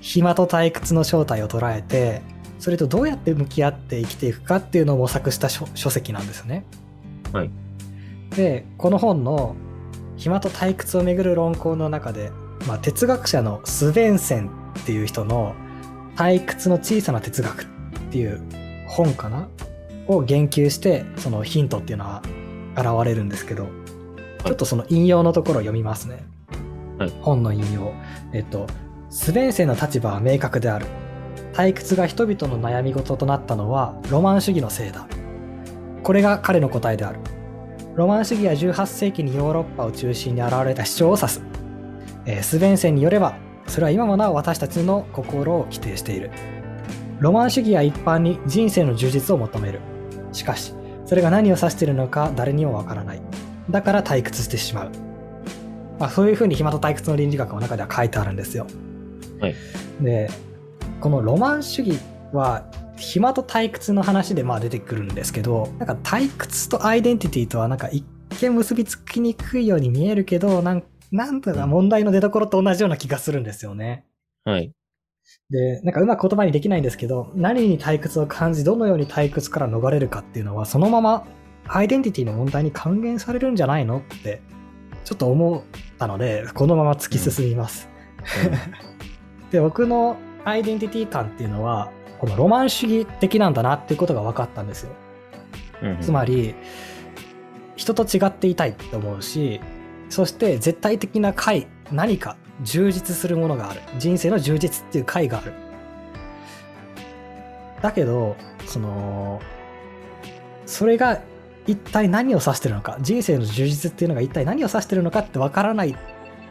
[0.01, 2.21] 暇と退屈の正体を捉えて
[2.59, 6.65] それとどうやって向き合って生きていくかっていうのを模索した書書籍なんですね。
[7.31, 7.49] はい。
[8.35, 9.55] でこの本の
[10.17, 12.31] 「暇と退屈をめぐる論考」の中で、
[12.67, 15.55] まあ、哲学者のスベンセンっていう人の
[16.15, 17.65] 「退屈の小さな哲学」っ
[18.11, 18.41] ていう
[18.87, 19.47] 本かな
[20.07, 22.21] を言及してそのヒントっていうのは
[22.75, 23.67] 現れるんですけど
[24.45, 26.23] ちょっとその引用のところを読みますね。
[26.97, 27.93] はい本の引用。
[28.33, 28.67] えっと、
[29.09, 30.85] スベンセンの立場は明確である。
[31.53, 35.07] 退屈が人々の悩み事となったのはロマン主義のせいだ。
[36.03, 37.19] これが彼の答えである。
[37.95, 41.41] ロマン主義は18世紀にヨーロッパを中心に現れた主張を指す。
[42.25, 43.35] えースベンセンによれば、
[43.67, 46.31] それは今もなお私たちの心を規定している。
[47.19, 49.79] ロマン主義は一般に人生の充実を求める。
[50.31, 50.73] しかし、
[51.05, 53.21] それが何を指しているのか誰にもわからない。
[53.69, 54.91] だから退屈してしまう。
[55.99, 58.67] まあ、そういうふうに暇と退屈の倫理学の中では書いてあるんですよ。
[59.39, 59.55] はい
[60.01, 60.29] で、
[60.99, 61.99] このロマン主義
[62.31, 62.65] は
[62.97, 68.05] 暇と退屈の話でまあ出てくるんですけど、なんか退屈とアイデンティティとはなんか一
[68.41, 74.05] 見結びつきにくいように見えるけど、なんなんとか問題の出所と同じような気がするんですよね。
[74.45, 74.73] はい。
[75.49, 81.25] で、なんかうまく言葉にできないんですけど、何に退屈を感じ、どのように退屈から逃れるかっていうのは、そのまま
[81.67, 84.41] アイデンティティの問題に還元されるんじゃないのって
[85.03, 85.61] ちょっと思っ
[85.97, 87.89] たのでこのまま突き進みます。
[89.51, 94.91] で僕のアイデンティティ感っていうのはこのロマン主義的なんだなっていうことが分かったんですよ。
[95.81, 95.97] うん。
[96.01, 96.55] つまり
[97.75, 99.59] 人と違っていたいって思うし
[100.09, 103.81] そして絶対的な解何か充実するものがある。
[103.97, 105.53] 人生の充実っていう解がある。
[107.81, 109.41] だけどその
[110.65, 111.19] それが
[111.65, 115.95] 一体何を指してるのか人生の充実っていうのが一体何を指してるのかってわからないっ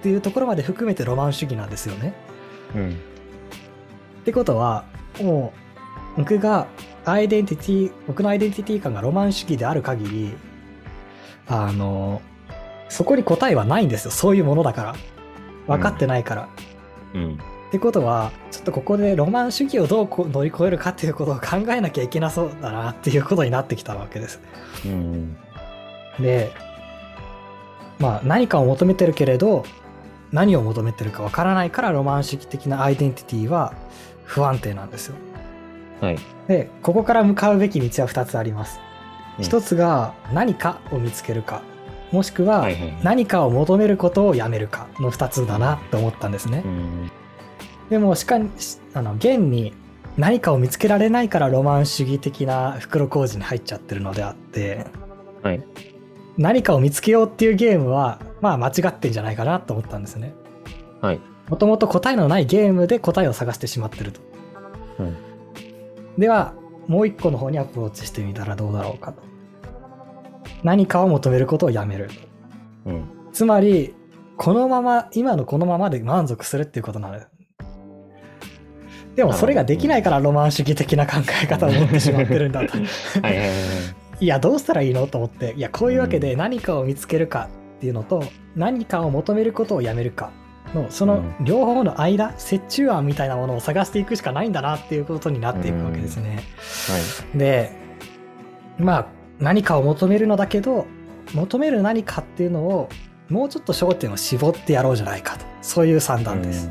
[0.02, 2.14] ていうところまで含めてロマン主義なんですよね。
[2.74, 2.90] うん。
[2.90, 2.94] っ
[4.24, 4.84] てことは
[5.20, 5.52] も
[6.16, 6.66] う僕が
[7.04, 10.34] アイデンティティ僕のアイデンティティ感がロマン主義である限り
[11.46, 12.22] あの
[12.88, 14.10] そこに答えはないんですよ。
[14.10, 14.94] そういうものだから。
[15.66, 16.48] 分かってないから。
[17.14, 17.38] うん
[17.72, 24.42] ってことはちょっとここでロマン主義をどうこう乗り越えるかっていうことを考えなきゃいけなそうだなっていうことになってきたわけです。
[24.84, 25.38] うん
[26.20, 26.52] で
[27.98, 29.64] まあ何かを求めてるけれど
[30.32, 33.72] 何を求めてるかわからないからロマン主義的なアイデンティティは
[34.26, 35.14] 不安定なんですよ。
[36.02, 36.18] はい。
[36.48, 38.80] でここから向かうべき道は2つあります。
[39.38, 41.62] うん一つが何かを見つけるか
[42.10, 42.68] もしくは
[43.02, 46.68] 何かを求めることをやめるかの2つだなって思ったんですねう。
[46.68, 47.10] ん
[47.92, 49.74] でもしかしあの現に
[50.16, 54.86] 何かを見つけられないからロマン主義的な袋小路に入っちゃってるのであって
[55.42, 55.62] はい。
[56.38, 60.32] 何かを見つけようっていうゲームはまあ間違ってんじゃないかなと思ったんですね。
[61.02, 61.20] はい。
[61.50, 64.20] もともと答えのないゲームで答えを探してしまってると。
[65.00, 65.16] うん
[66.16, 66.54] では
[66.88, 69.22] もう一個の方にアプローチしてみたらどうだろうかと。
[70.62, 72.08] 何かを求めることをやめる。
[72.86, 73.94] うんつまり
[74.38, 77.26] このまま今のこのままで満足するっていうことなのよ。
[79.14, 82.72] でもそれができないからロマン主義的な考え方を持ってしまってるんだと。
[82.72, 82.82] はい
[83.22, 83.56] はいはいはい。
[84.20, 85.06] いやどうしたらいいの？
[85.06, 85.54] と思って。
[85.56, 90.30] いやこういうわけで何かを見つけるかっていうのと何かを求めることをやめるか
[90.74, 96.42] のその両方の間折衷案みたいなものを探していくしかないんだなっていうことになっていくわけですね。
[97.34, 97.72] で
[98.78, 99.06] まあ
[99.40, 100.86] 何かを求めるのだけど
[101.34, 102.88] 求める何かっていうのを
[103.28, 105.44] もうちょっと焦点を絞ってやろうじゃないかと。
[105.62, 106.70] そういう算段です。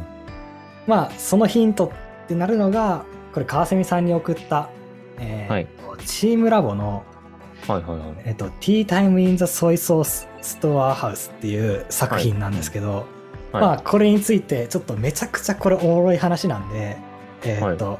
[0.88, 1.92] まあそのヒント
[2.24, 4.70] ってなるのがこれ川蝉さんに送った、
[5.20, 5.68] えーはい。
[6.06, 7.04] チームラボの
[7.68, 8.16] はいはいはい。
[8.26, 13.06] えっと、Tea Time in the Soy Sauce Storehouse っていう作品なんですけど、
[13.52, 13.62] はい。
[13.62, 16.98] まあこれについてちょっとめちゃくちゃこれおもろい話なんで、
[17.44, 18.00] えっと、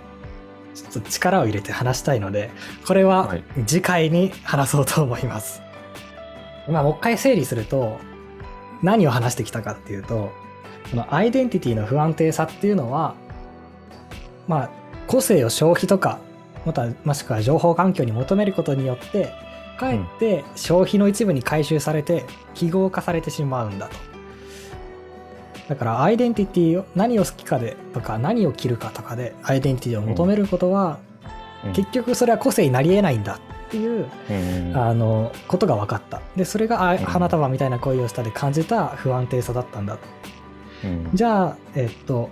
[0.74, 2.50] ちょっと力を入れて話したいので、
[2.86, 3.44] これははい。
[3.66, 5.62] 次回に話そうと思います。
[6.70, 8.00] まあもう一回整理すると、
[8.82, 10.32] 何を話してきたかっていうと、
[10.90, 13.16] このアイデンティティの不安定さっていうのは、
[14.52, 14.70] まあ
[15.08, 16.20] 個性を消費とか、
[16.66, 19.34] またもしくは情報環境に求めることによって、
[19.80, 23.96] かえって消費の一部に回収されて記号化されてしまうんだと。
[25.70, 31.00] だからアイデンティティを何を好きかでとか何を着るかとかでアイデンティティを求めることは、
[31.66, 31.74] うん。
[31.74, 33.36] 結局それは個性になり得ないんだ
[33.68, 34.78] っていう、うん。
[34.78, 36.22] あのことが分かった。
[36.36, 39.98] でそれが花束みたいな恋をしたで感じた不安定さだったんだ
[41.14, 42.30] じゃあえっと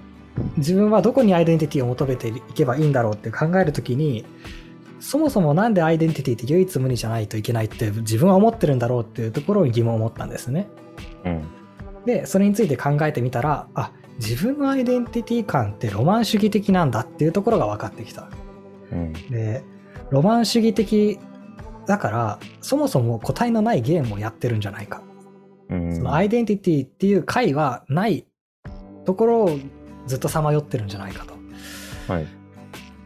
[0.58, 4.26] 自分はどこにアイデンティティを求めていけばいいんだろうって考えるときに
[5.00, 10.68] そもそもなんでアイデンティティって唯一無二じゃないといけないって自分は思ってるんだろうっていうところに疑問を持ったんですね。
[11.26, 11.44] うん
[12.06, 18.30] でそれについて考えてみたらあ自分のアイデンティティ感ってロマン主義的なんだっていうところが分かってきた。
[18.92, 19.64] うんで
[20.10, 21.20] ロマン主義的
[21.86, 25.02] だからそもそも個体のないゲームをやってるんじゃないか。
[25.70, 28.26] うんそのアイデンティティっていう解はない
[29.06, 29.60] ところを
[30.08, 31.34] ずっとさまよってるんじゃないかと。
[32.12, 32.28] はい。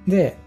[0.08, 0.38] で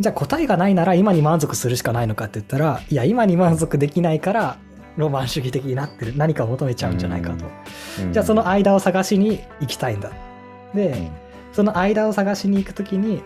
[0.00, 4.58] じゃあ答えがないなら今に満足するしかないのかって言ったらいや今に満足できないから
[4.96, 7.44] ロマン主義的になってる何かを求めちゃうんじゃないかと。
[8.02, 10.10] うんじゃあその間を探しに行きたいんだ。
[10.74, 11.10] で、うん
[11.52, 13.22] その間を探しに行くときに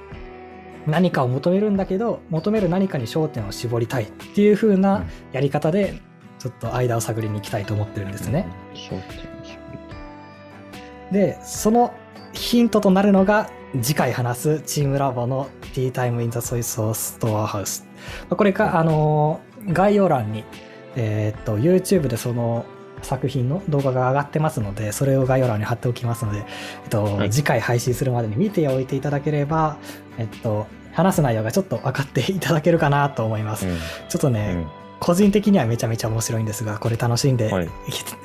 [0.86, 6.00] 何かを求めるんだけど求める何かに焦点を絞りたいっていう風なやり方で
[6.38, 8.46] ちょっと間を探りに行きたいと思ってるんですね。
[8.74, 9.35] 焦点を絞り
[11.12, 11.92] でその
[12.32, 13.50] ヒントとなるのが
[13.80, 17.84] 次回話すチームラボの Tea Time in the Soy Sauce Storehouse。
[18.28, 20.44] これか、あのー概要欄に、
[20.94, 22.64] えーっと YouTube でその
[23.02, 26.44] 作品の動画が上がってますのでそれを概要欄に貼っておきますので、
[26.84, 29.76] えっとはい次回配信するまでに見ておいていただければ、
[30.18, 33.66] えっと、話す内容がちょっと分かっていただけるかなと思います。
[33.66, 33.76] うん
[34.08, 37.68] ちょっとね、うん個人的にはめちゃめちゃ面白いんですがこれ楽しんではい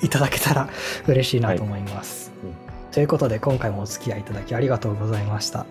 [0.03, 0.69] いただけたら
[1.05, 2.31] 嬉しいなと思います。
[2.43, 2.60] うん
[2.91, 5.65] ということで今回もお付き合いいただきありがとうございました。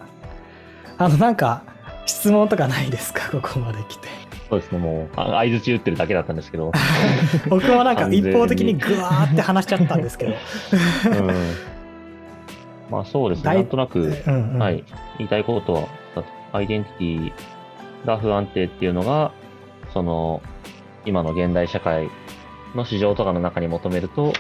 [0.99, 1.63] あのなんか
[2.07, 3.31] 質問とかないですか？
[3.41, 4.09] ここまで来て。
[4.49, 6.73] そうですね、もう、あ相づち打ってるだけだったんですけど。
[7.49, 10.33] 僕はなんか一方的にグワーって話しちゃったんですけど。
[10.33, 11.31] うん。
[12.91, 14.83] まあそうですね、大なんとなく、うんうんはい、
[15.19, 15.83] 言いたいことは、
[16.53, 19.31] アイデンティティが不安定っていうのが、
[19.93, 20.43] その、
[21.05, 22.09] 今の現代社会
[22.75, 24.33] の市場とかの中に求めると、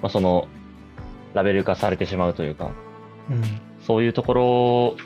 [0.00, 0.48] まあその、
[1.34, 2.70] ラベル化されてしまうというか、
[3.30, 3.42] うん。
[3.86, 4.96] そういうところ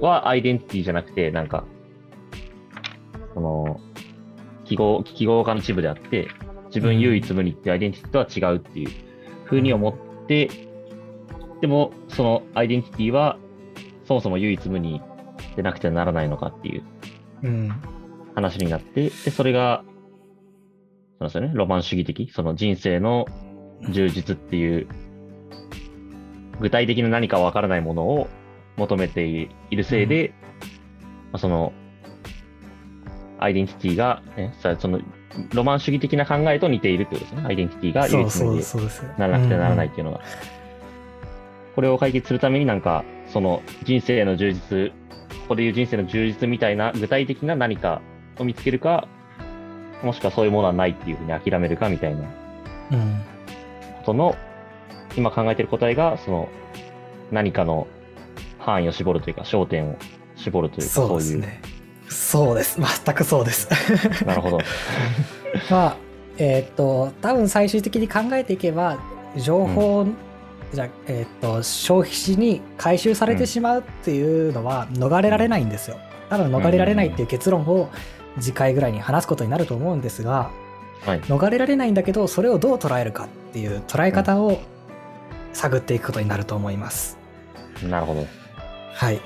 [0.00, 1.64] はアイデンティティじゃなくて、なんか、
[3.34, 3.80] その、
[4.64, 6.28] 記号、記号化の一部であって、
[6.66, 8.90] 自分唯一無二ってアイデンティティとは違うっていう
[9.44, 10.50] 風に思って、
[11.60, 13.38] でも、そのアイデンティティは、
[14.04, 15.00] そもそも唯一無二
[15.56, 16.82] でなくてはならないのかっていう
[17.42, 17.72] うん。
[18.34, 19.84] 話になって、で、それが、
[21.18, 23.26] そうですよね、ロマン主義的、その人生の
[23.90, 24.88] 充実っていう、
[26.60, 28.28] 具体的な何かわからないものを
[28.76, 30.32] 求めているせいで、
[31.32, 31.72] まあその、
[33.38, 35.00] アイデンティティが、ね、さその、
[35.52, 37.42] ロマン主義的な考えと似ているってことですね。
[37.46, 39.18] アイデンティティが唯一無二。
[39.18, 40.20] ならなくてはならないっていうのが。
[41.74, 44.90] これを解決するためになんか、その人生の充実、
[45.42, 48.02] ここでいう人生の充実みたいな具体的な何か
[48.38, 49.08] を見つけるか、
[50.02, 52.20] もしくはそういうものはないっていうふうに諦めるかみたいな
[52.92, 52.98] うん。
[52.98, 53.32] うん
[54.02, 54.36] ことの、
[55.16, 56.48] 今考えてる答えが、その
[57.30, 57.86] 何かの
[58.58, 59.96] 範囲を絞るというか、焦点を
[60.36, 61.40] 絞るというか、そそうういう。
[61.40, 61.60] ですね。
[62.08, 62.78] そうです。
[63.04, 63.68] 全くそうです。
[64.24, 64.58] なるほど。
[65.70, 65.96] まあ、
[66.38, 68.98] えーっと、多分最終的に考えていけば、
[69.36, 70.06] 情報、
[70.72, 75.96] じゃあえーっと、消費地に回収されてしまうっていうのは逃れられないんですよ。
[76.30, 77.90] 多分逃れられないっていう結論を
[78.40, 80.50] 次回ぐらいに話すことになると思うんですが、
[81.04, 81.20] はい。
[81.22, 84.58] 逃れられないんだけど、それをどう捉えるかっていう捉え方を
[85.52, 87.18] 探っていくことになると思います。
[87.88, 88.26] なるほど。
[88.94, 89.20] はい。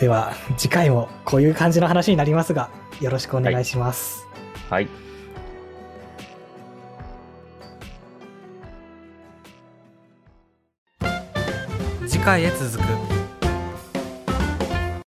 [0.00, 2.70] では、次回もこういう感じの話になりますが、
[3.00, 4.26] よろしくお願いします。
[4.70, 4.88] はい。
[12.06, 13.17] 次回へ続く